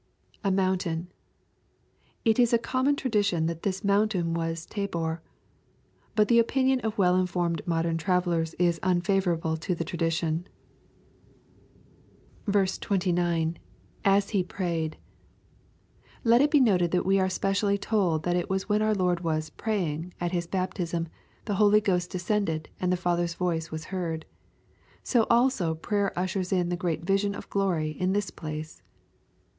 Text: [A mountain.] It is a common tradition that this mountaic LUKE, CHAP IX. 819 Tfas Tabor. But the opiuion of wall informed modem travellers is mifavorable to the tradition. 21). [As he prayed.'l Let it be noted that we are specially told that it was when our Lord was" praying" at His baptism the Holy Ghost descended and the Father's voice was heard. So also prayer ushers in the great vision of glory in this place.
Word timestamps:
[A 0.43 0.49
mountain.] 0.49 1.11
It 2.25 2.39
is 2.39 2.53
a 2.53 2.57
common 2.57 2.95
tradition 2.95 3.45
that 3.45 3.61
this 3.61 3.83
mountaic 3.83 4.25
LUKE, 4.25 4.33
CHAP 4.33 4.33
IX. 4.33 4.37
819 4.47 4.55
Tfas 4.55 4.69
Tabor. 4.95 5.21
But 6.15 6.27
the 6.27 6.41
opiuion 6.41 6.79
of 6.79 6.97
wall 6.97 7.15
informed 7.17 7.61
modem 7.67 7.97
travellers 7.97 8.55
is 8.55 8.79
mifavorable 8.79 9.59
to 9.59 9.75
the 9.75 9.83
tradition. 9.83 10.47
21). 12.51 13.57
[As 14.03 14.31
he 14.31 14.43
prayed.'l 14.43 14.97
Let 16.23 16.41
it 16.41 16.49
be 16.49 16.59
noted 16.59 16.89
that 16.89 17.05
we 17.05 17.19
are 17.19 17.29
specially 17.29 17.77
told 17.77 18.23
that 18.23 18.35
it 18.35 18.49
was 18.49 18.67
when 18.67 18.81
our 18.81 18.95
Lord 18.95 19.19
was" 19.19 19.51
praying" 19.51 20.15
at 20.19 20.31
His 20.31 20.47
baptism 20.47 21.09
the 21.45 21.53
Holy 21.61 21.79
Ghost 21.79 22.09
descended 22.09 22.69
and 22.79 22.91
the 22.91 22.97
Father's 22.97 23.35
voice 23.35 23.69
was 23.69 23.85
heard. 23.93 24.25
So 25.03 25.27
also 25.29 25.75
prayer 25.75 26.11
ushers 26.17 26.51
in 26.51 26.69
the 26.69 26.75
great 26.75 27.03
vision 27.03 27.35
of 27.35 27.51
glory 27.51 27.91
in 27.91 28.13
this 28.13 28.31
place. 28.31 28.81